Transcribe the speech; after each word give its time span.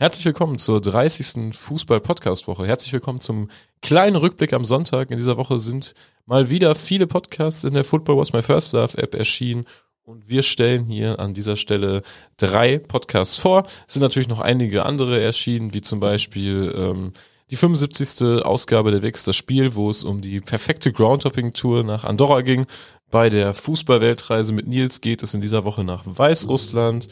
Herzlich 0.00 0.26
willkommen 0.26 0.58
zur 0.58 0.80
30. 0.80 1.52
Fußball-Podcast-Woche. 1.56 2.64
Herzlich 2.64 2.92
willkommen 2.92 3.18
zum 3.18 3.50
kleinen 3.82 4.14
Rückblick 4.14 4.52
am 4.52 4.64
Sonntag. 4.64 5.10
In 5.10 5.16
dieser 5.16 5.36
Woche 5.36 5.58
sind 5.58 5.92
mal 6.24 6.50
wieder 6.50 6.76
viele 6.76 7.08
Podcasts 7.08 7.64
in 7.64 7.72
der 7.72 7.82
Football 7.82 8.16
Was 8.16 8.32
My 8.32 8.40
First 8.40 8.74
Love 8.74 8.96
App 8.96 9.16
erschienen 9.16 9.64
und 10.04 10.28
wir 10.28 10.44
stellen 10.44 10.84
hier 10.84 11.18
an 11.18 11.34
dieser 11.34 11.56
Stelle 11.56 12.02
drei 12.36 12.78
Podcasts 12.78 13.38
vor. 13.38 13.66
Es 13.88 13.94
sind 13.94 14.02
natürlich 14.02 14.28
noch 14.28 14.38
einige 14.38 14.86
andere 14.86 15.20
erschienen, 15.20 15.74
wie 15.74 15.80
zum 15.80 15.98
Beispiel 15.98 16.72
ähm, 16.76 17.12
die 17.50 17.56
75. 17.56 18.44
Ausgabe 18.44 18.92
der 18.92 19.02
Wex 19.02 19.24
das 19.24 19.34
Spiel, 19.34 19.74
wo 19.74 19.90
es 19.90 20.04
um 20.04 20.20
die 20.20 20.40
perfekte 20.40 20.92
Groundtopping-Tour 20.92 21.82
nach 21.82 22.04
Andorra 22.04 22.42
ging. 22.42 22.66
Bei 23.10 23.30
der 23.30 23.52
Fußball-Weltreise 23.52 24.52
mit 24.52 24.68
Nils 24.68 25.00
geht 25.00 25.24
es 25.24 25.34
in 25.34 25.40
dieser 25.40 25.64
Woche 25.64 25.82
nach 25.82 26.04
Weißrussland 26.06 27.08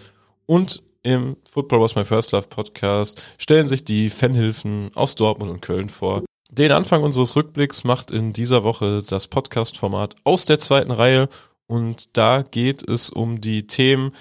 und 0.46 0.84
im 1.02 1.36
Football 1.50 1.80
Was 1.80 1.94
My 1.94 2.04
First 2.04 2.32
Love 2.32 2.48
Podcast 2.48 3.20
stellen 3.38 3.68
sich 3.68 3.84
die 3.84 4.10
Fanhilfen 4.10 4.90
aus 4.94 5.14
Dortmund 5.14 5.50
und 5.50 5.62
Köln 5.62 5.88
vor. 5.88 6.24
Den 6.50 6.72
Anfang 6.72 7.02
unseres 7.02 7.36
Rückblicks 7.36 7.84
macht 7.84 8.10
in 8.10 8.32
dieser 8.32 8.64
Woche 8.64 9.02
das 9.08 9.28
Podcast-Format 9.28 10.14
aus 10.24 10.46
der 10.46 10.58
zweiten 10.58 10.92
Reihe 10.92 11.28
und 11.66 12.16
da 12.16 12.42
geht 12.42 12.88
es 12.88 13.10
um 13.10 13.40
die 13.40 13.66
Themen, 13.66 14.12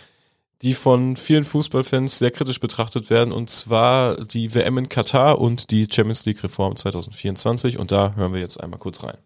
die 0.62 0.74
von 0.74 1.16
vielen 1.16 1.44
Fußballfans 1.44 2.18
sehr 2.18 2.32
kritisch 2.32 2.60
betrachtet 2.60 3.10
werden 3.10 3.32
und 3.32 3.50
zwar 3.50 4.16
die 4.26 4.56
WM 4.56 4.80
in 4.80 4.90
Katar 4.90 5.40
und 5.40 5.70
die 5.70 5.88
Champions 5.92 6.26
League 6.26 6.44
Reform 6.44 6.76
2024 6.76 7.78
und 7.78 7.92
da 7.92 8.14
hören 8.16 8.34
wir 8.34 8.40
jetzt 8.40 8.60
einmal 8.60 8.80
kurz 8.80 9.04
rein. 9.04 9.18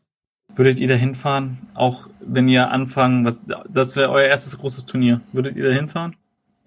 Würdet 0.56 0.80
ihr 0.80 0.88
da 0.88 0.96
hinfahren, 0.96 1.70
auch 1.76 2.08
wenn 2.20 2.50
ihr 2.50 2.70
anfangen, 2.72 3.24
was, 3.24 3.46
das 3.70 3.96
wäre 3.96 4.10
euer 4.10 4.28
erstes 4.28 4.58
großes 4.58 4.86
Turnier, 4.86 5.22
würdet 5.32 5.56
ihr 5.56 5.70
da 5.70 5.74
hinfahren? 5.74 6.16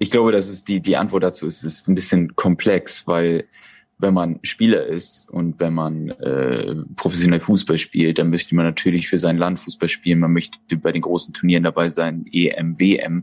Ich 0.02 0.10
glaube, 0.10 0.32
dass 0.32 0.48
es 0.48 0.64
die, 0.64 0.80
die 0.80 0.96
Antwort 0.96 1.22
dazu 1.22 1.46
ist, 1.46 1.62
ist 1.62 1.86
ein 1.86 1.94
bisschen 1.94 2.34
komplex, 2.34 3.06
weil 3.06 3.44
wenn 3.98 4.12
man 4.12 4.40
Spieler 4.42 4.84
ist 4.84 5.30
und 5.30 5.60
wenn 5.60 5.74
man 5.74 6.08
äh, 6.08 6.74
professionell 6.96 7.38
Fußball 7.38 7.78
spielt, 7.78 8.18
dann 8.18 8.30
möchte 8.30 8.56
man 8.56 8.66
natürlich 8.66 9.08
für 9.08 9.16
sein 9.16 9.38
Land 9.38 9.60
Fußball 9.60 9.88
spielen. 9.88 10.18
Man 10.18 10.32
möchte 10.32 10.58
bei 10.76 10.90
den 10.90 11.02
großen 11.02 11.32
Turnieren 11.32 11.62
dabei 11.62 11.88
sein, 11.88 12.26
EM, 12.32 12.80
WM. 12.80 13.22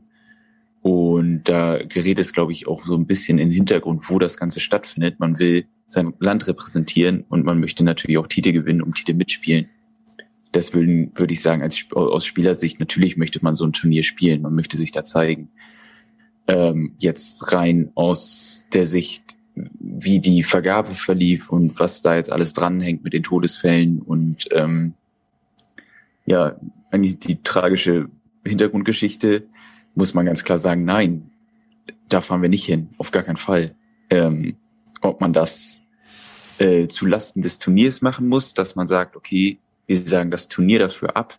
Und 0.82 1.44
da 1.44 1.80
gerät 1.84 2.18
es, 2.18 2.32
glaube 2.32 2.54
ich, 2.54 2.66
auch 2.66 2.86
so 2.86 2.96
ein 2.96 3.06
bisschen 3.06 3.40
in 3.40 3.50
den 3.50 3.56
Hintergrund, 3.56 4.10
wo 4.10 4.18
das 4.18 4.38
Ganze 4.38 4.62
stattfindet. 4.62 5.20
Man 5.20 5.38
will 5.38 5.66
sein 5.88 6.14
Land 6.20 6.48
repräsentieren 6.48 7.26
und 7.28 7.44
man 7.44 7.60
möchte 7.60 7.84
natürlich 7.84 8.20
auch 8.20 8.28
Titel 8.28 8.54
gewinnen, 8.54 8.82
um 8.82 8.94
Titel 8.94 9.16
mitspielen. 9.16 9.68
Das 10.54 10.74
würde, 10.74 11.12
würde 11.14 11.34
ich 11.34 11.42
sagen, 11.42 11.62
als, 11.62 11.88
aus 11.92 12.26
Spielersicht, 12.26 12.80
natürlich 12.80 13.18
möchte 13.18 13.40
man 13.42 13.54
so 13.54 13.66
ein 13.66 13.74
Turnier 13.74 14.04
spielen, 14.04 14.44
man 14.44 14.56
möchte 14.56 14.78
sich 14.78 14.94
da 14.94 15.04
zeigen 15.04 15.50
ähm, 16.50 16.96
jetzt 16.98 17.54
rein 17.54 17.92
aus 17.94 18.66
der 18.74 18.86
Sicht, 18.86 19.38
wie 19.54 20.20
die 20.20 20.42
Vergabe 20.42 20.92
verlief 20.92 21.50
und 21.50 21.80
was 21.80 22.02
da 22.02 22.16
jetzt 22.16 22.32
alles 22.32 22.54
dranhängt 22.54 23.04
mit 23.04 23.14
den 23.14 23.24
Todesfällen 23.24 24.02
und 24.02 24.48
ähm, 24.52 24.94
ja, 26.26 26.56
eigentlich 26.92 27.20
die 27.20 27.44
tragische 27.44 28.10
Hintergrundgeschichte, 28.46 29.44
muss 29.94 30.16
man 30.16 30.26
ganz 30.26 30.44
klar 30.44 30.58
sagen, 30.58 30.86
nein, 30.86 31.30
da 32.08 32.22
fahren 32.22 32.42
wir 32.42 32.50
nicht 32.50 32.66
hin, 32.66 32.90
auf 32.98 33.12
gar 33.12 33.24
keinen 33.24 33.38
Fall. 33.38 33.76
Ähm, 34.10 34.56
ob 35.02 35.22
man 35.22 35.34
das 35.34 35.82
äh, 36.58 36.88
zu 36.88 37.06
Lasten 37.06 37.44
des 37.44 37.60
Turniers 37.60 38.02
machen 38.02 38.28
muss, 38.28 38.56
dass 38.56 38.76
man 38.76 38.88
sagt, 38.88 39.16
okay, 39.16 39.60
wir 39.86 39.98
sagen 39.98 40.32
das 40.32 40.48
Turnier 40.48 40.80
dafür 40.80 41.16
ab, 41.16 41.38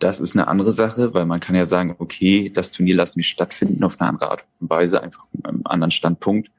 das 0.00 0.18
ist 0.18 0.34
eine 0.34 0.48
andere 0.48 0.72
Sache, 0.72 1.14
weil 1.14 1.26
man 1.26 1.40
kann 1.40 1.54
ja 1.54 1.64
sagen, 1.64 1.94
okay, 1.98 2.50
das 2.50 2.72
Turnier 2.72 2.96
lassen 2.96 3.18
wir 3.18 3.24
stattfinden 3.24 3.84
auf 3.84 4.00
eine 4.00 4.08
andere 4.08 4.30
Art 4.30 4.46
und 4.58 4.70
Weise, 4.70 5.02
einfach 5.02 5.26
mit 5.32 5.46
einem 5.46 5.62
anderen 5.64 5.90
Standpunkt. 5.90 6.50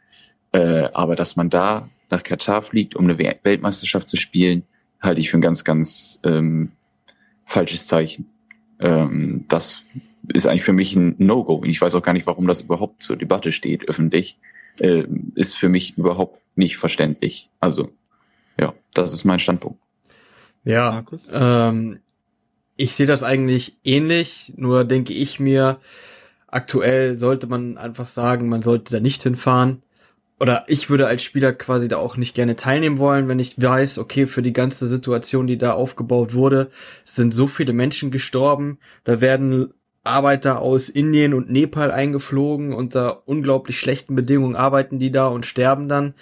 Äh, 0.52 0.90
aber 0.94 1.16
dass 1.16 1.36
man 1.36 1.50
da 1.50 1.90
nach 2.10 2.24
Katar 2.24 2.62
fliegt, 2.62 2.96
um 2.96 3.06
eine 3.06 3.18
Weltmeisterschaft 3.18 4.08
zu 4.08 4.18
spielen, 4.18 4.64
halte 5.02 5.20
ich 5.20 5.32
für 5.32 5.38
ein 5.38 5.42
ganz, 5.42 5.64
ganz 5.64 6.20
ähm, 6.24 6.72
falsches 7.46 7.88
Zeichen. 7.88 8.28
Ähm, 8.80 9.46
das 9.48 9.84
ist 10.28 10.46
eigentlich 10.46 10.64
für 10.64 10.74
mich 10.74 10.96
ein 10.96 11.16
No-Go. 11.18 11.64
Ich 11.66 11.82
weiß 11.82 11.96
auch 11.96 12.04
gar 12.04 12.14
nicht, 12.14 12.28
warum 12.28 12.48
das 12.48 12.62
überhaupt 12.62 13.02
zur 13.02 13.18
Debatte 13.18 13.52
steht, 13.52 13.88
öffentlich. 13.90 14.38
Äh, 14.80 15.06
ist 15.36 15.58
für 15.58 15.68
mich 15.68 15.98
überhaupt 15.98 16.40
nicht 16.56 16.78
verständlich. 16.78 17.50
Also, 17.60 17.92
ja, 18.60 18.74
das 18.94 19.14
ist 19.14 19.26
mein 19.26 19.40
Standpunkt. 19.40 19.80
Ja, 20.64 20.92
Markus? 20.92 21.28
ähm, 21.32 22.00
ich 22.82 22.96
sehe 22.96 23.06
das 23.06 23.22
eigentlich 23.22 23.78
ähnlich, 23.84 24.54
nur 24.58 24.86
denke 24.86 25.14
ich 25.14 25.40
mir, 25.40 25.80
aktuell 26.48 27.18
sollte 27.18 27.46
man 27.46 27.78
einfach 27.78 28.08
sagen, 28.08 28.50
man 28.50 28.64
sollte 28.64 28.94
da 28.94 29.00
nicht 29.00 29.22
hinfahren. 29.22 29.84
Oder 30.40 30.66
ich 30.68 30.90
würde 30.90 31.06
als 31.06 31.22
Spieler 31.22 31.54
quasi 31.54 31.88
da 31.88 31.98
auch 31.98 32.18
nicht 32.18 32.34
gerne 32.34 32.56
teilnehmen 32.56 32.98
wollen, 32.98 33.28
wenn 33.28 33.38
ich 33.38 33.62
weiß, 33.62 34.00
okay, 34.00 34.26
für 34.26 34.42
die 34.42 34.54
ganze 34.54 34.88
Situation, 34.88 35.46
die 35.46 35.60
da 35.60 35.74
aufgebaut 35.74 36.34
wurde, 36.34 36.72
sind 37.06 37.36
so 37.36 37.46
viele 37.46 37.74
Menschen 37.74 38.10
gestorben. 38.10 38.80
Da 39.04 39.22
werden 39.22 39.76
Arbeiter 40.04 40.60
aus 40.60 40.90
Indien 40.90 41.36
und 41.36 41.52
Nepal 41.52 41.92
eingeflogen, 41.92 42.74
unter 42.74 43.28
unglaublich 43.28 43.80
schlechten 43.80 44.16
Bedingungen 44.16 44.56
arbeiten 44.56 44.98
die 44.98 45.12
da 45.12 45.28
und 45.28 45.46
sterben 45.46 45.88
dann. 45.88 46.16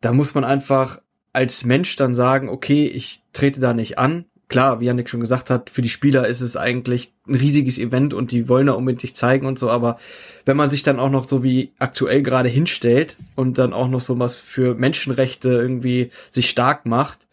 Da 0.00 0.14
muss 0.14 0.34
man 0.34 0.44
einfach 0.44 1.02
als 1.34 1.66
Mensch 1.66 1.94
dann 1.96 2.14
sagen, 2.14 2.48
okay, 2.48 2.86
ich 2.86 3.22
trete 3.34 3.60
da 3.60 3.74
nicht 3.74 3.98
an, 3.98 4.24
klar, 4.48 4.80
wie 4.80 4.86
Janik 4.86 5.10
schon 5.10 5.20
gesagt 5.20 5.50
hat, 5.50 5.70
für 5.70 5.82
die 5.82 5.88
Spieler 5.88 6.26
ist 6.26 6.40
es 6.40 6.56
eigentlich 6.56 7.12
ein 7.26 7.34
riesiges 7.34 7.78
Event 7.78 8.14
und 8.14 8.32
die 8.32 8.48
wollen 8.48 8.66
da 8.66 8.72
unbedingt 8.72 9.00
sich 9.00 9.14
zeigen 9.14 9.46
und 9.46 9.58
so, 9.58 9.70
aber 9.70 9.98
wenn 10.46 10.56
man 10.56 10.70
sich 10.70 10.82
dann 10.82 10.98
auch 10.98 11.10
noch 11.10 11.28
so 11.28 11.42
wie 11.42 11.72
aktuell 11.78 12.22
gerade 12.22 12.48
hinstellt 12.48 13.16
und 13.36 13.58
dann 13.58 13.72
auch 13.72 13.88
noch 13.88 14.00
so 14.00 14.18
was 14.18 14.38
für 14.38 14.74
Menschenrechte 14.74 15.50
irgendwie 15.50 16.10
sich 16.30 16.48
stark 16.48 16.86
macht, 16.86 17.26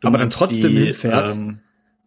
du 0.00 0.08
aber 0.08 0.18
dann 0.18 0.30
trotzdem 0.30 0.74
die, 0.74 0.84
hinfährt. 0.86 1.30
Ähm, 1.30 1.58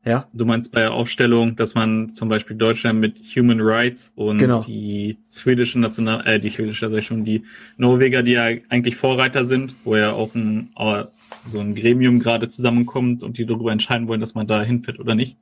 ja. 0.06 0.28
Du 0.34 0.46
meinst 0.46 0.72
bei 0.72 0.80
der 0.80 0.94
Aufstellung, 0.94 1.56
dass 1.56 1.76
man 1.76 2.10
zum 2.10 2.30
Beispiel 2.30 2.58
Deutschland 2.58 3.00
mit 3.00 3.18
Human 3.36 3.60
Rights 3.62 4.12
und 4.16 4.40
genau. 4.40 4.62
die 4.62 5.18
schwedischen 5.32 5.82
National, 5.82 6.26
äh, 6.26 6.40
die 6.40 6.50
schwedische, 6.50 6.90
sag 6.90 6.98
ich 6.98 7.06
schon, 7.06 7.26
die 7.26 7.44
Norweger, 7.78 8.24
die 8.24 8.32
ja 8.32 8.46
eigentlich 8.70 8.96
Vorreiter 8.96 9.44
sind, 9.44 9.76
wo 9.84 9.96
ja 9.96 10.14
auch 10.14 10.34
ein 10.34 10.72
so 11.46 11.60
ein 11.60 11.76
Gremium 11.76 12.20
gerade 12.20 12.48
zusammenkommt 12.48 13.24
und 13.24 13.38
die 13.38 13.46
darüber 13.46 13.72
entscheiden 13.72 14.08
wollen, 14.08 14.22
dass 14.22 14.36
man 14.36 14.48
da 14.48 14.62
hinfährt 14.62 15.00
oder 15.00 15.16
nicht. 15.16 15.38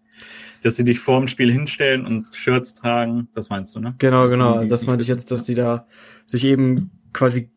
Dass 0.64 0.76
sie 0.76 0.84
dich 0.84 1.00
vor 1.00 1.20
dem 1.20 1.28
Spiel 1.28 1.52
hinstellen 1.52 2.06
und 2.06 2.34
Shirts 2.34 2.74
tragen, 2.74 3.28
das 3.34 3.50
meinst 3.50 3.76
du, 3.76 3.80
ne? 3.80 3.96
Genau, 3.98 4.28
genau. 4.30 4.64
Das 4.66 4.86
meinte 4.86 5.04
ich 5.04 5.08
jetzt, 5.08 5.32
dass 5.32 5.46
die 5.46 5.56
da 5.56 5.86
sich 6.26 6.44
eben 6.44 6.92
quasi 7.14 7.50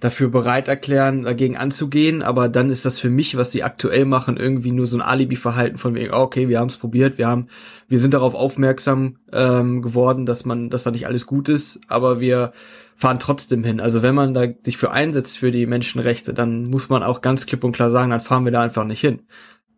dafür 0.00 0.30
bereit 0.30 0.66
erklären, 0.66 1.24
dagegen 1.24 1.58
anzugehen, 1.58 2.22
aber 2.22 2.48
dann 2.48 2.70
ist 2.70 2.86
das 2.86 2.98
für 2.98 3.10
mich, 3.10 3.36
was 3.36 3.52
sie 3.52 3.62
aktuell 3.62 4.06
machen, 4.06 4.38
irgendwie 4.38 4.72
nur 4.72 4.86
so 4.86 4.96
ein 4.96 5.02
Alibi-Verhalten 5.02 5.76
von 5.76 5.94
wegen, 5.94 6.12
oh, 6.12 6.22
okay, 6.22 6.48
wir 6.48 6.58
haben 6.58 6.68
es 6.68 6.78
probiert, 6.78 7.18
wir 7.18 7.28
haben, 7.28 7.48
wir 7.86 8.00
sind 8.00 8.14
darauf 8.14 8.34
aufmerksam 8.34 9.16
ähm, 9.30 9.82
geworden, 9.82 10.24
dass 10.24 10.46
man, 10.46 10.70
dass 10.70 10.84
da 10.84 10.90
nicht 10.90 11.06
alles 11.06 11.26
gut 11.26 11.50
ist, 11.50 11.80
aber 11.86 12.18
wir 12.18 12.52
fahren 13.00 13.18
trotzdem 13.18 13.64
hin. 13.64 13.80
Also 13.80 14.02
wenn 14.02 14.14
man 14.14 14.34
da 14.34 14.46
sich 14.62 14.76
für 14.76 14.90
einsetzt 14.90 15.38
für 15.38 15.50
die 15.50 15.64
Menschenrechte, 15.64 16.34
dann 16.34 16.64
muss 16.66 16.90
man 16.90 17.02
auch 17.02 17.22
ganz 17.22 17.46
klipp 17.46 17.64
und 17.64 17.72
klar 17.72 17.90
sagen, 17.90 18.10
dann 18.10 18.20
fahren 18.20 18.44
wir 18.44 18.52
da 18.52 18.60
einfach 18.60 18.84
nicht 18.84 19.00
hin. 19.00 19.22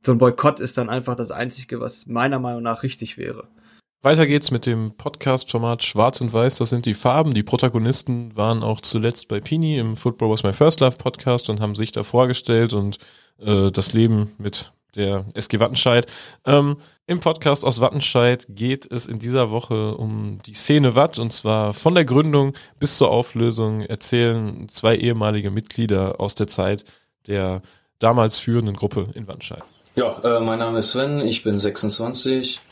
So 0.05 0.11
ein 0.11 0.19
Boykott 0.19 0.59
ist 0.59 0.77
dann 0.77 0.91
einfach 0.91 1.15
das 1.15 1.31
Einzige, 1.31 1.79
was 1.79 2.07
meiner 2.07 2.41
Meinung 2.41 2.63
nach 2.63 2.83
richtig 2.83 3.19
wäre. 3.19 3.47
Weiter 4.03 4.27
geht's 4.27 4.51
mit 4.51 4.67
dem 4.67 4.97
Podcast-Format 4.97 5.85
Schwarz 5.85 6.21
und 6.21 6.33
Weiß. 6.33 6.57
Das 6.57 6.71
sind 6.71 6.85
die 6.85 6.95
Farben. 6.95 7.33
Die 7.33 7.45
Protagonisten 7.45 8.35
waren 8.35 8.65
auch 8.65 8.81
zuletzt 8.81 9.29
bei 9.29 9.39
Pini 9.39 9.79
im 9.79 9.97
Football 9.97 10.31
Was 10.31 10.43
My 10.43 10.53
First 10.53 10.81
Love 10.81 10.97
Podcast 10.97 11.49
und 11.49 11.61
haben 11.61 11.77
sich 11.77 11.93
da 11.93 12.03
vorgestellt 12.03 12.73
und 12.73 12.99
äh, 13.39 13.71
das 13.71 13.93
Leben 13.93 14.33
mit 14.39 14.73
der 14.97 15.27
SG 15.35 15.61
Wattenscheid. 15.61 16.11
Ähm, 16.45 16.79
Im 17.13 17.21
Podcast 17.21 17.67
aus 17.67 17.83
Wattenscheid 17.83 18.47
geht 18.49 18.91
es 18.91 19.05
in 19.05 19.19
dieser 19.19 19.51
Woche 19.51 19.95
um 19.97 20.39
die 20.47 20.55
Szene 20.55 20.95
Watt 20.95 21.19
und 21.19 21.31
zwar 21.31 21.75
von 21.75 21.95
der 21.95 22.07
Gründung 22.07 22.55
bis 22.79 22.97
zur 22.97 23.11
Auflösung 23.11 23.83
erzählen 23.83 24.67
zwei 24.71 24.97
ehemalige 24.97 25.51
Mitglieder 25.51 26.21
aus 26.21 26.37
der 26.37 26.47
Zeit 26.47 26.87
der 27.27 27.61
damals 27.99 28.39
führenden 28.39 28.75
Gruppe 28.75 29.11
in 29.13 29.29
Wattenscheid. 29.29 29.63
Ja, 29.95 30.17
äh, 30.25 30.41
mein 30.41 30.59
Name 30.61 30.79
ist 30.79 30.93
Sven, 30.93 31.19
ich 31.19 31.45
bin 31.45 31.61
26. 31.61 32.63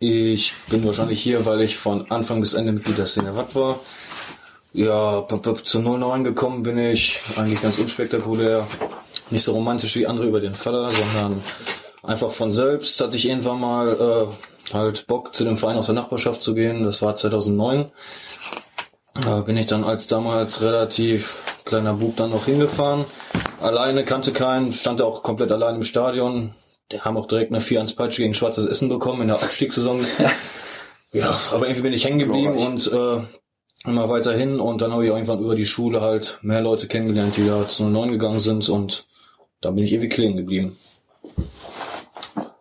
Ich 0.00 0.52
bin 0.68 0.84
wahrscheinlich 0.84 1.22
hier, 1.22 1.46
weil 1.46 1.60
ich 1.60 1.76
von 1.76 2.10
Anfang 2.10 2.40
bis 2.40 2.54
Ende 2.54 2.72
Mitglied 2.72 2.98
der 2.98 3.06
Szene 3.06 3.36
Watt 3.36 3.54
war. 3.54 3.78
Ja, 4.72 5.24
zu 5.62 5.80
09 5.80 6.24
gekommen 6.24 6.64
bin 6.64 6.76
ich, 6.76 7.20
eigentlich 7.36 7.62
ganz 7.62 7.78
unspektakulär 7.78 8.66
nicht 9.30 9.44
so 9.44 9.52
romantisch 9.52 9.94
wie 9.94 10.08
andere 10.08 10.26
über 10.26 10.40
den 10.40 10.56
Vater, 10.56 10.90
sondern 10.90 11.40
einfach 12.02 12.30
von 12.30 12.52
selbst 12.52 13.00
hatte 13.00 13.16
ich 13.16 13.28
irgendwann 13.28 13.60
mal 13.60 13.88
äh, 13.88 14.74
halt 14.74 15.06
Bock, 15.06 15.34
zu 15.34 15.44
dem 15.44 15.56
Verein 15.56 15.76
aus 15.76 15.86
der 15.86 15.94
Nachbarschaft 15.94 16.42
zu 16.42 16.54
gehen. 16.54 16.84
Das 16.84 17.02
war 17.02 17.16
2009. 17.16 17.90
Da 19.14 19.40
bin 19.40 19.56
ich 19.56 19.66
dann 19.66 19.84
als 19.84 20.06
damals 20.06 20.62
relativ 20.62 21.42
kleiner 21.64 21.94
Bub 21.94 22.16
dann 22.16 22.30
noch 22.30 22.46
hingefahren. 22.46 23.04
Alleine 23.60 24.04
kannte 24.04 24.32
keinen, 24.32 24.72
stand 24.72 25.02
auch 25.02 25.22
komplett 25.22 25.52
allein 25.52 25.76
im 25.76 25.84
Stadion. 25.84 26.54
Die 26.92 27.00
haben 27.00 27.16
auch 27.16 27.26
direkt 27.26 27.52
eine 27.52 27.60
4-1 27.60 27.96
Peitsche 27.96 28.22
gegen 28.22 28.34
Schwarzes 28.34 28.66
Essen 28.66 28.88
bekommen 28.88 29.22
in 29.22 29.28
der 29.28 29.42
Abstiegssaison. 29.42 30.04
ja, 31.12 31.38
aber 31.52 31.66
irgendwie 31.66 31.82
bin 31.82 31.92
ich 31.92 32.04
hängen 32.04 32.18
geblieben 32.18 32.56
und 32.56 32.90
äh, 32.90 33.20
immer 33.84 34.08
weiterhin 34.08 34.60
und 34.60 34.82
dann 34.82 34.92
habe 34.92 35.04
ich 35.04 35.10
irgendwann 35.10 35.40
über 35.40 35.54
die 35.54 35.66
Schule 35.66 36.00
halt 36.00 36.38
mehr 36.42 36.60
Leute 36.60 36.86
kennengelernt, 36.86 37.36
die 37.36 37.46
da 37.46 37.66
zu 37.68 37.84
09 37.84 38.12
gegangen 38.12 38.40
sind 38.40 38.68
und 38.68 39.06
da 39.60 39.70
bin 39.70 39.84
ich 39.84 39.92
ewig 39.92 40.12
kleben 40.12 40.36
geblieben. 40.36 40.76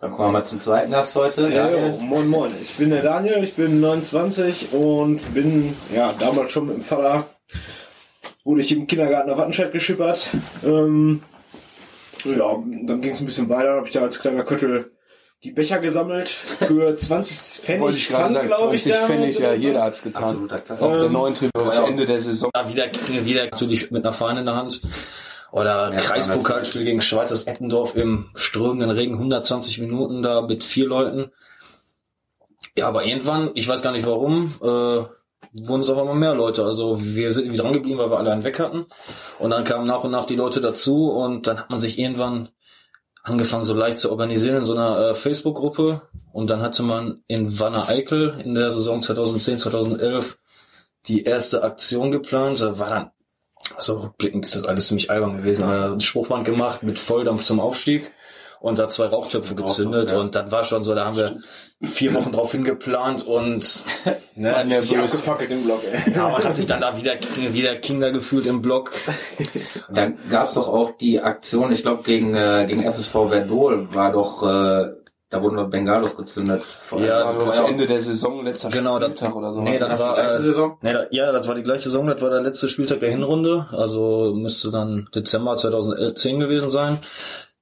Dann 0.02 0.12
kommen 0.12 0.30
wir 0.30 0.40
mal 0.40 0.46
zum 0.46 0.62
zweiten 0.62 0.92
Gast 0.92 1.14
heute. 1.16 1.50
Ja, 1.50 1.70
ja, 1.70 1.94
moin 2.00 2.28
moin. 2.28 2.52
Ich 2.62 2.76
bin 2.78 2.90
der 2.90 3.02
Daniel, 3.02 3.44
ich 3.44 3.56
bin 3.56 3.82
29 3.82 4.72
und 4.72 5.34
bin 5.34 5.76
ja 5.94 6.14
damals 6.18 6.52
schon 6.52 6.68
mit 6.68 6.78
dem 6.78 6.84
Vater 6.84 7.26
wurde 8.46 8.62
ich 8.62 8.72
im 8.72 8.88
Kindergarten 8.88 9.30
nach 9.30 9.38
Wattenscheid 9.38 9.72
geschippert. 9.72 10.30
Ähm, 10.64 11.22
ja, 12.24 12.58
dann 12.86 13.02
ging 13.02 13.12
es 13.12 13.20
ein 13.20 13.26
bisschen 13.26 13.50
weiter, 13.50 13.76
habe 13.76 13.88
ich 13.88 13.94
da 13.94 14.02
als 14.02 14.20
kleiner 14.20 14.44
Köttel 14.44 14.92
die 15.44 15.52
Becher 15.52 15.80
gesammelt 15.80 16.30
für 16.30 16.96
20 16.98 17.62
Pfennig. 17.64 17.82
Wollte 17.82 17.98
ich 17.98 18.08
gerade 18.08 18.34
sagen, 18.34 18.50
20 18.50 18.94
Pfennig, 18.94 19.40
ja, 19.40 19.54
jeder 19.54 19.84
hat's 19.84 20.02
getan. 20.02 20.24
Absoluter 20.24 20.60
Klasse. 20.60 20.86
Auf 20.86 20.94
ähm, 20.94 21.00
der 21.02 21.10
neuen 21.10 21.36
Tribüne 21.36 21.74
am 21.74 21.86
Ende 21.86 22.06
der 22.06 22.22
Saison. 22.22 22.50
Ja, 22.56 22.68
wieder, 22.68 22.90
wieder 23.26 23.46
natürlich 23.46 23.92
mit 23.92 24.04
einer 24.04 24.14
Fahne 24.14 24.40
in 24.40 24.46
der 24.46 24.56
Hand. 24.56 24.82
Oder 25.52 25.92
ja, 25.92 26.00
Kreispokalspiel 26.00 26.84
gegen 26.84 27.02
Schweizers 27.02 27.44
Eppendorf 27.46 27.96
im 27.96 28.30
strömenden 28.36 28.92
Regen, 28.92 29.16
120 29.16 29.80
Minuten 29.80 30.22
da 30.22 30.42
mit 30.42 30.64
vier 30.64 30.88
Leuten. 30.88 31.32
Ja, 32.76 32.88
aber 32.88 33.06
irgendwann, 33.06 33.52
ich 33.56 33.68
weiß 33.68 33.82
gar 33.82 33.92
nicht 33.92 34.06
warum, 34.06 34.54
äh, 34.62 34.68
wurden 35.54 35.82
es 35.82 35.90
auf 35.90 35.98
einmal 35.98 36.16
mehr 36.16 36.36
Leute. 36.36 36.64
Also 36.64 37.00
wir 37.02 37.32
sind 37.32 37.46
irgendwie 37.46 37.62
dran 37.62 37.74
geblieben, 37.74 37.98
weil 37.98 38.12
wir 38.12 38.18
alle 38.18 38.32
einen 38.32 38.44
weg 38.44 38.60
hatten. 38.60 38.86
Und 39.40 39.50
dann 39.52 39.64
kamen 39.64 39.88
nach 39.88 40.04
und 40.04 40.12
nach 40.12 40.26
die 40.26 40.36
Leute 40.36 40.62
dazu 40.62 41.10
und 41.12 41.48
dann 41.48 41.60
hat 41.60 41.70
man 41.70 41.80
sich 41.80 41.98
irgendwann 41.98 42.50
angefangen 43.24 43.66
so 43.66 43.74
leicht 43.74 44.00
zu 44.00 44.12
organisieren 44.12 44.58
in 44.58 44.66
so 44.66 44.74
einer 44.74 45.10
äh, 45.10 45.14
Facebook-Gruppe 45.14 46.02
und 46.32 46.50
dann 46.50 46.62
hatte 46.62 46.84
man 46.84 47.24
in 47.28 47.60
Wanne 47.60 47.88
Eickel 47.88 48.40
in 48.44 48.56
der 48.56 48.72
Saison 48.72 49.02
2010, 49.02 49.58
2011 49.60 50.38
die 51.08 51.24
erste 51.24 51.64
Aktion 51.64 52.12
geplant. 52.12 52.62
Da 52.62 52.80
war 52.80 52.90
dann, 52.90 53.12
also 53.76 53.96
rückblickend 53.98 54.46
ist 54.46 54.56
das 54.56 54.66
alles 54.66 54.88
ziemlich 54.88 55.12
albern 55.12 55.38
gewesen, 55.38 55.64
äh, 55.64 55.94
ein 55.94 56.02
Spruchband 56.02 56.46
gemacht 56.46 56.84
mit 56.84 57.00
Volldampf 57.00 57.44
zum 57.44 57.60
Aufstieg 57.60 58.12
und 58.60 58.78
da 58.78 58.90
zwei 58.90 59.06
Rauchtöpfe 59.06 59.56
gezündet 59.56 60.12
ja. 60.12 60.20
und 60.20 60.36
dann 60.36 60.52
war 60.52 60.64
schon 60.64 60.84
so, 60.84 60.94
da 60.94 61.06
haben 61.06 61.16
wir 61.18 61.38
vier 61.82 62.14
Wochen 62.14 62.32
drauf 62.32 62.52
hingeplant 62.52 63.26
und 63.26 63.84
ne, 64.36 64.52
man 64.52 64.72
abgefackelt 64.72 65.52
im 65.54 65.64
Block, 65.64 65.82
ey. 65.90 66.14
Ja, 66.14 66.30
man 66.30 66.44
hat 66.44 66.56
sich 66.58 66.66
dann 66.66 66.82
da 66.82 66.98
wieder, 66.98 67.14
wieder 67.54 67.76
Kinder 67.78 68.12
gefühlt 68.12 68.46
im 68.46 68.62
Block. 68.62 68.92
Dann 69.90 70.18
gab's 70.30 70.56
doch 70.56 70.68
auch 70.68 70.98
die 70.98 71.22
Aktion, 71.22 71.72
ich 71.72 71.84
glaube 71.84 72.04
gegen, 72.04 72.36
äh, 72.36 72.66
gegen 72.68 72.84
FSV 72.84 73.12
Verdol 73.30 73.88
war 73.94 74.12
doch 74.12 74.44
äh, 74.44 74.92
da 75.30 75.44
wurden 75.44 75.56
noch 75.56 75.70
Bengalos 75.70 76.18
gezündet. 76.18 76.64
Vor 76.64 77.00
ja, 77.02 77.32
das 77.32 77.46
war 77.60 77.70
Ende 77.70 77.86
der 77.86 78.02
Saison, 78.02 78.44
letzter 78.44 78.70
genau, 78.70 79.00
Spieltag 79.00 79.36
oder 79.36 79.54
so. 79.54 79.62
Nee, 79.62 79.78
das 79.78 80.00
war, 80.00 80.18
äh, 80.18 80.40
Saison? 80.40 80.78
Nee, 80.82 80.94
da, 80.94 81.06
ja, 81.12 81.32
das 81.32 81.48
war 81.48 81.54
die 81.54 81.62
gleiche 81.62 81.84
Saison, 81.84 82.08
das 82.08 82.20
war 82.22 82.32
der 82.32 82.42
letzte 82.42 82.68
Spieltag 82.68 83.00
der 83.00 83.12
Hinrunde, 83.12 83.68
also 83.72 84.34
müsste 84.36 84.72
dann 84.72 85.08
Dezember 85.14 85.56
2010 85.56 86.40
gewesen 86.40 86.70
sein. 86.70 86.98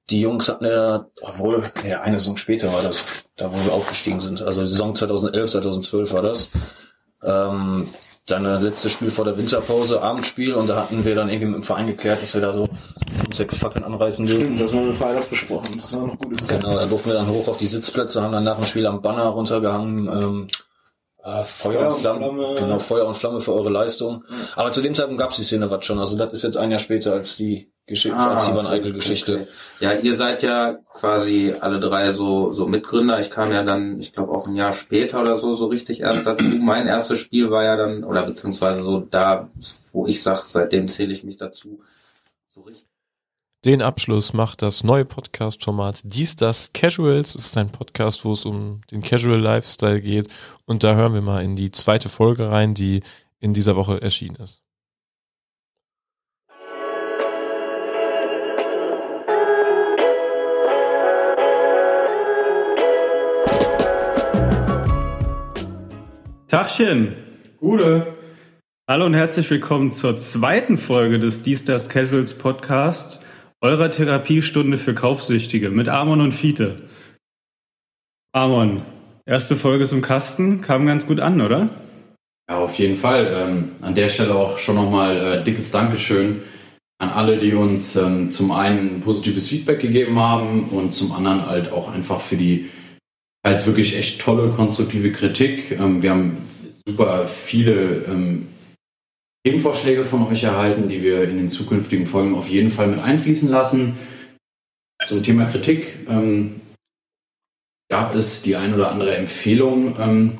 Die 0.08 0.22
Jungs 0.22 0.48
hatten 0.48 0.64
ja, 0.64 1.06
obwohl, 1.20 1.60
ja, 1.86 2.00
eine 2.00 2.18
Saison 2.18 2.38
später 2.38 2.72
war 2.72 2.80
das, 2.82 3.04
da 3.36 3.52
wo 3.52 3.66
wir 3.66 3.74
aufgestiegen 3.74 4.20
sind. 4.20 4.40
Also 4.40 4.64
Saison 4.64 4.94
2011, 4.94 5.50
2012 5.50 6.12
war 6.14 6.22
das. 6.22 6.50
Ähm, 7.22 7.86
dann 8.30 8.44
das 8.44 8.62
letzte 8.62 8.90
Spiel 8.90 9.10
vor 9.10 9.24
der 9.24 9.36
Winterpause, 9.36 10.02
Abendspiel, 10.02 10.54
und 10.54 10.68
da 10.68 10.76
hatten 10.76 11.04
wir 11.04 11.14
dann 11.14 11.28
irgendwie 11.28 11.46
mit 11.46 11.56
dem 11.56 11.62
Verein 11.62 11.86
geklärt, 11.86 12.22
dass 12.22 12.34
wir 12.34 12.40
da 12.40 12.52
so 12.52 12.66
fünf, 12.66 13.34
sechs 13.34 13.56
Fackeln 13.56 13.84
anreißen 13.84 14.26
dürfen. 14.26 14.42
Stimmt, 14.42 14.60
das 14.60 14.72
war 14.72 14.80
mit 14.80 14.90
dem 14.90 14.94
Verein 14.94 15.16
abgesprochen. 15.16 15.78
Das 15.78 15.94
war 15.94 16.06
noch 16.06 16.18
gute 16.18 16.36
Zeit. 16.36 16.60
Genau, 16.60 16.76
da 16.76 16.86
durften 16.86 17.10
wir 17.10 17.14
dann 17.14 17.28
hoch 17.28 17.48
auf 17.48 17.58
die 17.58 17.66
Sitzplätze, 17.66 18.22
haben 18.22 18.32
dann 18.32 18.44
nach 18.44 18.56
dem 18.56 18.64
Spiel 18.64 18.86
am 18.86 19.02
Banner 19.02 19.24
runtergehangen, 19.24 20.08
ähm, 20.08 20.48
äh, 21.24 21.42
Feuer, 21.42 21.78
Feuer, 21.80 21.88
und 21.88 22.00
Flamme, 22.00 22.18
Flamme, 22.18 22.54
genau, 22.58 22.78
Feuer 22.78 23.06
und 23.06 23.16
Flamme 23.16 23.40
für 23.40 23.54
eure 23.54 23.70
Leistung. 23.70 24.24
Aber 24.56 24.72
zu 24.72 24.82
dem 24.82 24.94
Zeitpunkt 24.94 25.20
gab 25.20 25.30
es 25.30 25.36
die 25.36 25.44
Szene 25.44 25.70
was 25.70 25.84
schon. 25.84 25.98
Also 25.98 26.16
das 26.16 26.32
ist 26.32 26.44
jetzt 26.44 26.56
ein 26.56 26.70
Jahr 26.70 26.80
später 26.80 27.12
als 27.12 27.36
die 27.36 27.72
Geschichte, 27.88 28.18
ah, 28.18 28.36
als 28.36 28.48
Ivan 28.48 28.66
Eichel 28.66 28.92
Geschichte. 28.92 29.34
Okay. 29.34 29.46
Ja, 29.80 29.92
ihr 29.94 30.14
seid 30.14 30.42
ja 30.42 30.78
quasi 30.92 31.54
alle 31.58 31.80
drei 31.80 32.12
so 32.12 32.52
so 32.52 32.66
Mitgründer. 32.66 33.18
Ich 33.18 33.30
kam 33.30 33.50
ja 33.50 33.62
dann, 33.62 33.98
ich 33.98 34.12
glaube 34.12 34.32
auch 34.32 34.46
ein 34.46 34.54
Jahr 34.54 34.74
später 34.74 35.20
oder 35.20 35.36
so 35.36 35.54
so 35.54 35.66
richtig 35.66 36.00
erst 36.00 36.26
dazu. 36.26 36.44
Mein 36.44 36.86
erstes 36.86 37.18
Spiel 37.18 37.50
war 37.50 37.64
ja 37.64 37.76
dann 37.76 38.04
oder 38.04 38.22
beziehungsweise 38.22 38.82
so 38.82 39.00
da, 39.00 39.48
wo 39.92 40.06
ich 40.06 40.22
sag, 40.22 40.42
seitdem 40.42 40.88
zähle 40.88 41.12
ich 41.12 41.24
mich 41.24 41.38
dazu 41.38 41.80
so 42.50 42.60
richtig. 42.60 42.86
Den 43.64 43.82
Abschluss 43.82 44.34
macht 44.34 44.62
das 44.62 44.84
neue 44.84 45.04
Podcast-Format 45.04 46.02
Dies, 46.04 46.36
das 46.36 46.72
Casuals. 46.72 47.34
Es 47.34 47.46
ist 47.46 47.56
ein 47.56 47.70
Podcast, 47.70 48.24
wo 48.24 48.32
es 48.32 48.44
um 48.44 48.82
den 48.92 49.02
Casual 49.02 49.40
Lifestyle 49.40 50.00
geht. 50.00 50.28
Und 50.64 50.84
da 50.84 50.94
hören 50.94 51.14
wir 51.14 51.22
mal 51.22 51.42
in 51.42 51.56
die 51.56 51.72
zweite 51.72 52.08
Folge 52.08 52.50
rein, 52.50 52.74
die 52.74 53.02
in 53.40 53.54
dieser 53.54 53.74
Woche 53.74 54.00
erschienen 54.00 54.36
ist. 54.36 54.62
Tachchen. 66.68 67.14
Gute. 67.60 68.14
Hallo 68.86 69.06
und 69.06 69.14
herzlich 69.14 69.50
willkommen 69.50 69.90
zur 69.90 70.18
zweiten 70.18 70.76
Folge 70.76 71.18
des 71.18 71.40
Dies 71.40 71.64
das 71.64 71.88
Casuals 71.88 72.34
Podcast, 72.34 73.20
eurer 73.62 73.90
Therapiestunde 73.90 74.76
für 74.76 74.92
Kaufsüchtige 74.92 75.70
mit 75.70 75.88
Amon 75.88 76.20
und 76.20 76.32
Fiete. 76.32 76.82
Amon, 78.32 78.82
erste 79.24 79.56
Folge 79.56 79.86
zum 79.86 80.02
Kasten, 80.02 80.60
kam 80.60 80.84
ganz 80.84 81.06
gut 81.06 81.20
an, 81.20 81.40
oder? 81.40 81.70
Ja, 82.50 82.58
auf 82.58 82.74
jeden 82.74 82.96
Fall. 82.96 83.32
Ähm, 83.32 83.72
an 83.80 83.94
der 83.94 84.10
Stelle 84.10 84.34
auch 84.34 84.58
schon 84.58 84.74
nochmal 84.74 85.16
äh, 85.16 85.44
dickes 85.44 85.70
Dankeschön 85.70 86.42
an 86.98 87.08
alle, 87.08 87.38
die 87.38 87.54
uns 87.54 87.96
ähm, 87.96 88.30
zum 88.30 88.52
einen 88.52 89.00
positives 89.00 89.48
Feedback 89.48 89.80
gegeben 89.80 90.18
haben 90.20 90.68
und 90.68 90.92
zum 90.92 91.12
anderen 91.12 91.46
halt 91.46 91.72
auch 91.72 91.90
einfach 91.90 92.20
für 92.20 92.36
die 92.36 92.68
als 93.42 93.64
wirklich 93.64 93.96
echt 93.96 94.20
tolle, 94.20 94.50
konstruktive 94.50 95.12
Kritik. 95.12 95.70
Ähm, 95.70 96.02
wir 96.02 96.10
haben 96.10 96.36
super 96.88 97.26
viele 97.26 98.04
ähm, 98.06 98.48
Themenvorschläge 99.44 100.04
von 100.04 100.26
euch 100.26 100.42
erhalten, 100.42 100.88
die 100.88 101.02
wir 101.02 101.24
in 101.24 101.36
den 101.36 101.48
zukünftigen 101.48 102.06
Folgen 102.06 102.34
auf 102.34 102.48
jeden 102.48 102.70
Fall 102.70 102.88
mit 102.88 102.98
einfließen 102.98 103.48
lassen. 103.48 103.96
Zum 105.06 105.22
Thema 105.22 105.44
Kritik 105.44 106.06
ähm, 106.08 106.60
gab 107.90 108.14
es 108.14 108.42
die 108.42 108.56
ein 108.56 108.74
oder 108.74 108.90
andere 108.90 109.16
Empfehlung, 109.16 109.94
ähm, 110.00 110.38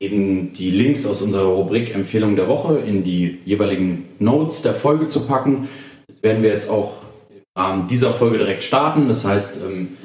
eben 0.00 0.52
die 0.52 0.70
Links 0.70 1.04
aus 1.04 1.20
unserer 1.20 1.48
Rubrik 1.48 1.94
Empfehlung 1.94 2.36
der 2.36 2.48
Woche 2.48 2.78
in 2.78 3.02
die 3.02 3.38
jeweiligen 3.44 4.08
Notes 4.18 4.62
der 4.62 4.72
Folge 4.72 5.08
zu 5.08 5.26
packen. 5.26 5.68
Das 6.08 6.22
werden 6.22 6.42
wir 6.42 6.50
jetzt 6.50 6.70
auch 6.70 7.02
im 7.28 7.42
Rahmen 7.54 7.86
dieser 7.86 8.14
Folge 8.14 8.38
direkt 8.38 8.62
starten. 8.62 9.08
Das 9.08 9.24
heißt, 9.24 9.58
ähm, 9.58 9.96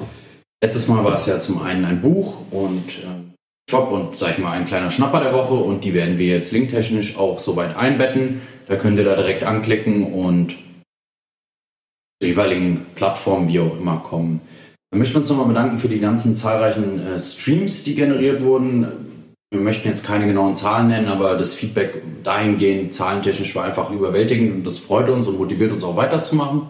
Letztes 0.62 0.88
Mal 0.88 1.04
war 1.04 1.12
es 1.12 1.26
ja 1.26 1.38
zum 1.38 1.60
einen 1.60 1.84
ein 1.84 2.00
Buch 2.00 2.38
und 2.50 2.88
Shop 3.68 3.90
und, 3.90 4.16
sag 4.16 4.30
ich 4.30 4.38
mal, 4.38 4.52
ein 4.52 4.64
kleiner 4.64 4.92
Schnapper 4.92 5.18
der 5.18 5.32
Woche 5.32 5.54
und 5.54 5.82
die 5.82 5.92
werden 5.92 6.18
wir 6.18 6.26
jetzt 6.26 6.52
linktechnisch 6.52 7.18
auch 7.18 7.40
soweit 7.40 7.74
einbetten. 7.76 8.40
Da 8.68 8.76
könnt 8.76 8.96
ihr 8.96 9.04
da 9.04 9.16
direkt 9.16 9.42
anklicken 9.42 10.12
und 10.12 10.56
zur 12.20 12.28
jeweiligen 12.28 12.86
Plattformen, 12.94 13.48
wie 13.48 13.58
auch 13.58 13.76
immer, 13.76 13.98
kommen. 13.98 14.40
Wir 14.92 15.00
möchten 15.00 15.18
uns 15.18 15.28
nochmal 15.28 15.48
bedanken 15.48 15.80
für 15.80 15.88
die 15.88 15.98
ganzen 15.98 16.36
zahlreichen 16.36 17.04
äh, 17.04 17.18
Streams, 17.18 17.82
die 17.82 17.96
generiert 17.96 18.40
wurden. 18.40 18.86
Wir 19.50 19.60
möchten 19.60 19.88
jetzt 19.88 20.06
keine 20.06 20.26
genauen 20.26 20.54
Zahlen 20.54 20.86
nennen, 20.86 21.08
aber 21.08 21.36
das 21.36 21.54
Feedback 21.54 22.02
dahingehend 22.22 22.94
zahlentechnisch 22.94 23.54
war 23.56 23.64
einfach 23.64 23.90
überwältigend 23.90 24.54
und 24.54 24.64
das 24.64 24.78
freut 24.78 25.08
uns 25.08 25.26
und 25.26 25.38
motiviert 25.38 25.72
uns 25.72 25.82
auch 25.82 25.96
weiterzumachen. 25.96 26.62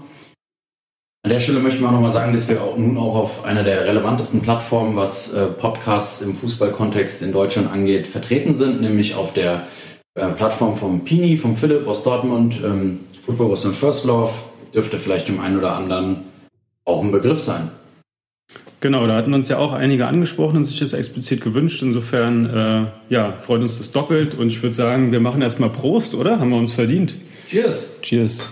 An 1.26 1.30
der 1.30 1.40
Stelle 1.40 1.58
möchten 1.58 1.80
wir 1.80 1.88
auch 1.88 1.92
nochmal 1.92 2.12
sagen, 2.12 2.32
dass 2.32 2.46
wir 2.46 2.62
auch 2.62 2.76
nun 2.76 2.96
auch 2.98 3.16
auf 3.16 3.44
einer 3.44 3.64
der 3.64 3.84
relevantesten 3.84 4.42
Plattformen, 4.42 4.94
was 4.94 5.34
äh, 5.34 5.46
Podcasts 5.46 6.20
im 6.20 6.36
Fußballkontext 6.36 7.20
in 7.20 7.32
Deutschland 7.32 7.68
angeht, 7.68 8.06
vertreten 8.06 8.54
sind, 8.54 8.80
nämlich 8.80 9.16
auf 9.16 9.32
der 9.32 9.66
äh, 10.14 10.28
Plattform 10.28 10.76
vom 10.76 11.04
Pini, 11.04 11.36
vom 11.36 11.56
Philipp 11.56 11.88
aus 11.88 12.04
Dortmund. 12.04 12.60
Ähm, 12.64 13.00
Football 13.24 13.50
was 13.50 13.64
my 13.64 13.72
first 13.72 14.04
love, 14.04 14.30
dürfte 14.72 14.98
vielleicht 14.98 15.26
dem 15.26 15.40
einen 15.40 15.58
oder 15.58 15.74
anderen 15.74 16.18
auch 16.84 17.02
ein 17.02 17.10
Begriff 17.10 17.40
sein. 17.40 17.72
Genau, 18.78 19.08
da 19.08 19.16
hatten 19.16 19.34
uns 19.34 19.48
ja 19.48 19.58
auch 19.58 19.72
einige 19.72 20.06
angesprochen 20.06 20.58
und 20.58 20.62
sich 20.62 20.78
das 20.78 20.92
explizit 20.92 21.40
gewünscht. 21.40 21.82
Insofern, 21.82 22.46
äh, 22.46 23.12
ja, 23.12 23.32
freut 23.40 23.62
uns 23.62 23.78
das 23.78 23.90
doppelt. 23.90 24.36
Und 24.36 24.46
ich 24.46 24.62
würde 24.62 24.76
sagen, 24.76 25.10
wir 25.10 25.18
machen 25.18 25.42
erstmal 25.42 25.70
Prost, 25.70 26.14
oder? 26.14 26.38
Haben 26.38 26.50
wir 26.50 26.58
uns 26.58 26.72
verdient. 26.72 27.16
Cheers. 27.50 28.00
Cheers. 28.02 28.48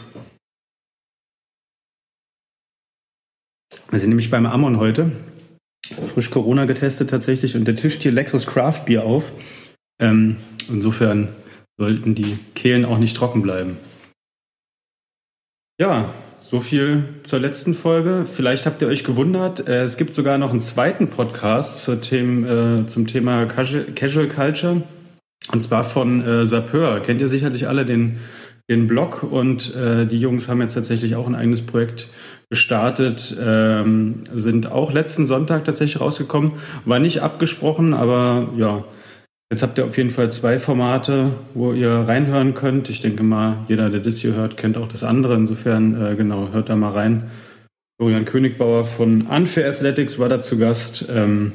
Wir 3.95 4.01
sind 4.01 4.09
nämlich 4.09 4.29
beim 4.29 4.45
Ammon 4.45 4.81
heute. 4.81 5.13
Frisch 6.13 6.33
Corona 6.33 6.65
getestet 6.65 7.11
tatsächlich 7.11 7.55
und 7.55 7.65
der 7.65 7.77
tischt 7.77 8.03
hier 8.03 8.11
leckeres 8.11 8.45
Craft-Bier 8.45 9.05
auf. 9.05 9.31
Ähm, 10.01 10.39
insofern 10.69 11.29
sollten 11.79 12.17
die 12.17 12.41
Kehlen 12.57 12.87
auch 12.87 12.99
nicht 12.99 13.17
trocken 13.17 13.41
bleiben. 13.41 13.77
Ja, 15.81 16.13
so 16.41 16.59
viel 16.59 17.05
zur 17.23 17.39
letzten 17.39 17.73
Folge. 17.73 18.25
Vielleicht 18.27 18.67
habt 18.67 18.83
ihr 18.83 18.89
euch 18.89 19.05
gewundert, 19.05 19.69
äh, 19.69 19.85
es 19.85 19.97
gibt 19.97 20.13
sogar 20.13 20.39
noch 20.39 20.51
einen 20.51 20.59
zweiten 20.59 21.07
Podcast 21.07 21.83
zum, 21.83 22.01
Thema, 22.03 22.81
äh, 22.81 22.87
zum 22.87 23.07
Thema 23.07 23.47
Casual 23.47 24.27
Culture. 24.27 24.83
Und 25.53 25.61
zwar 25.61 25.85
von 25.85 26.21
äh, 26.21 26.47
Sapeur. 26.47 26.99
Kennt 26.99 27.21
ihr 27.21 27.29
sicherlich 27.29 27.69
alle 27.69 27.87
den, 27.87 28.19
den 28.69 28.89
Blog 28.89 29.23
und 29.23 29.73
äh, 29.77 30.05
die 30.05 30.19
Jungs 30.19 30.49
haben 30.49 30.61
jetzt 30.63 30.75
tatsächlich 30.75 31.15
auch 31.15 31.29
ein 31.29 31.37
eigenes 31.37 31.63
Projekt 31.63 32.09
gestartet, 32.55 33.37
ähm, 33.41 34.23
sind 34.33 34.71
auch 34.71 34.93
letzten 34.93 35.27
Sonntag 35.27 35.65
tatsächlich 35.65 36.01
rausgekommen. 36.01 36.53
War 36.85 37.01
nicht 37.01 37.21
abgesprochen, 37.21 37.95
aber 37.95 38.49
ja, 38.57 38.85
jetzt 39.51 39.65
habt 39.65 39.77
ihr 39.77 39.87
auf 39.87 39.97
jeden 39.97 40.11
Fall 40.11 40.31
zwei 40.31 40.61
Formate, 40.61 41.33
wo 41.53 41.73
ihr 41.73 41.91
reinhören 41.91 42.55
könnt. 42.55 42.89
Ich 42.91 43.01
denke 43.01 43.25
mal, 43.25 43.65
jeder, 43.67 43.91
der 43.91 43.99
das 43.99 44.19
hier 44.19 44.35
hört, 44.35 44.57
kennt 44.57 44.79
auch 44.79 44.87
das 44.87 45.03
andere. 45.03 45.35
Insofern, 45.35 46.01
äh, 46.01 46.15
genau, 46.15 46.51
hört 46.53 46.69
da 46.69 46.77
mal 46.77 46.93
rein. 46.93 47.29
Florian 47.99 48.25
Königbauer 48.25 48.85
von 48.85 49.23
Unfair 49.23 49.69
Athletics 49.69 50.21
war 50.21 50.29
da 50.29 50.39
zu 50.41 50.57
Gast. 50.57 51.07
Ähm, 51.13 51.55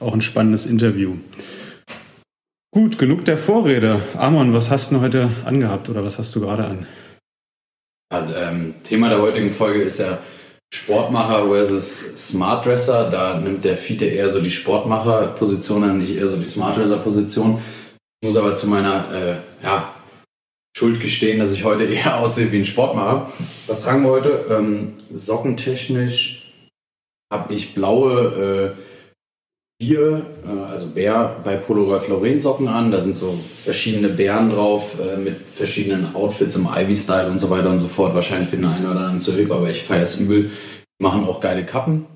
auch 0.00 0.14
ein 0.14 0.22
spannendes 0.22 0.64
Interview. 0.64 1.16
Gut, 2.72 2.98
genug 2.98 3.26
der 3.26 3.36
Vorrede. 3.36 4.00
Amon, 4.16 4.54
was 4.54 4.70
hast 4.70 4.92
du 4.92 5.00
heute 5.02 5.28
angehabt 5.44 5.90
oder 5.90 6.02
was 6.04 6.16
hast 6.16 6.34
du 6.34 6.40
gerade 6.40 6.64
an? 6.64 6.86
Ähm, 8.10 8.76
Thema 8.84 9.10
der 9.10 9.20
heutigen 9.20 9.50
Folge 9.50 9.82
ist 9.82 9.98
ja 9.98 10.18
Sportmacher 10.72 11.48
versus 11.48 12.28
Smartdresser. 12.28 13.10
Da 13.10 13.38
nimmt 13.40 13.64
der 13.64 13.76
Fiete 13.76 14.04
eher 14.04 14.28
so 14.28 14.40
die 14.40 14.50
Sportmacher-Position 14.50 15.84
an, 15.84 15.98
nicht 15.98 16.14
eher 16.14 16.28
so 16.28 16.36
die 16.36 16.44
Smartdresser-Position. 16.44 17.62
Ich 18.20 18.28
muss 18.28 18.36
aber 18.36 18.54
zu 18.54 18.68
meiner 18.68 19.12
äh, 19.12 19.36
ja, 19.64 19.94
Schuld 20.76 21.00
gestehen, 21.00 21.38
dass 21.38 21.52
ich 21.52 21.64
heute 21.64 21.84
eher 21.92 22.18
aussehe 22.18 22.52
wie 22.52 22.58
ein 22.58 22.64
Sportmacher. 22.64 23.30
Was 23.66 23.82
tragen 23.82 24.02
wir 24.02 24.10
heute? 24.10 24.46
Ähm, 24.50 24.94
sockentechnisch 25.12 26.52
habe 27.32 27.52
ich 27.52 27.74
blaue 27.74 28.76
äh, 28.76 28.87
Bier, 29.80 30.26
äh, 30.44 30.72
also 30.72 30.88
Bär 30.88 31.36
bei 31.44 31.56
Polo 31.56 31.88
Ralph 31.88 32.08
Lauren 32.08 32.40
Socken 32.40 32.66
an. 32.66 32.90
Da 32.90 33.00
sind 33.00 33.14
so 33.14 33.38
verschiedene 33.62 34.08
Bären 34.08 34.50
drauf 34.50 34.96
äh, 35.00 35.16
mit 35.16 35.36
verschiedenen 35.54 36.16
Outfits 36.16 36.56
im 36.56 36.66
Ivy-Style 36.66 37.30
und 37.30 37.38
so 37.38 37.48
weiter 37.50 37.70
und 37.70 37.78
so 37.78 37.86
fort. 37.86 38.12
Wahrscheinlich 38.12 38.48
für 38.48 38.56
den 38.56 38.66
einen 38.66 38.86
oder 38.86 38.96
anderen 38.96 39.20
zu 39.20 39.32
hip, 39.34 39.52
aber 39.52 39.70
ich 39.70 39.84
feiere 39.84 40.02
es 40.02 40.18
übel. 40.18 40.50
Machen 40.98 41.24
auch 41.24 41.40
geile 41.40 41.64
Kappen. 41.64 42.06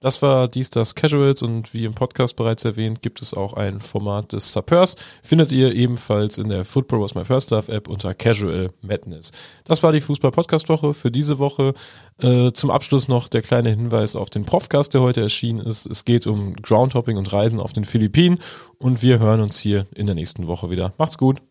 Das 0.00 0.22
war 0.22 0.46
dies, 0.46 0.70
das 0.70 0.94
Casuals 0.94 1.42
und 1.42 1.74
wie 1.74 1.84
im 1.84 1.92
Podcast 1.92 2.36
bereits 2.36 2.64
erwähnt, 2.64 3.02
gibt 3.02 3.20
es 3.20 3.34
auch 3.34 3.54
ein 3.54 3.80
Format 3.80 4.32
des 4.32 4.52
Suppers. 4.52 4.94
Findet 5.24 5.50
ihr 5.50 5.74
ebenfalls 5.74 6.38
in 6.38 6.48
der 6.48 6.64
Football 6.64 7.00
Was 7.00 7.16
My 7.16 7.24
First 7.24 7.50
Love 7.50 7.72
App 7.72 7.88
unter 7.88 8.14
Casual 8.14 8.70
Madness. 8.80 9.32
Das 9.64 9.82
war 9.82 9.90
die 9.90 10.00
Fußball-Podcast-Woche 10.00 10.94
für 10.94 11.10
diese 11.10 11.40
Woche. 11.40 11.74
Äh, 12.20 12.52
zum 12.52 12.70
Abschluss 12.70 13.08
noch 13.08 13.26
der 13.26 13.42
kleine 13.42 13.70
Hinweis 13.70 14.14
auf 14.14 14.30
den 14.30 14.44
Profcast, 14.44 14.94
der 14.94 15.00
heute 15.00 15.20
erschienen 15.20 15.66
ist. 15.66 15.86
Es 15.86 16.04
geht 16.04 16.28
um 16.28 16.52
Groundhopping 16.54 17.16
und 17.16 17.32
Reisen 17.32 17.58
auf 17.58 17.72
den 17.72 17.84
Philippinen 17.84 18.38
und 18.78 19.02
wir 19.02 19.18
hören 19.18 19.40
uns 19.40 19.58
hier 19.58 19.86
in 19.96 20.06
der 20.06 20.14
nächsten 20.14 20.46
Woche 20.46 20.70
wieder. 20.70 20.94
Macht's 20.98 21.18
gut! 21.18 21.42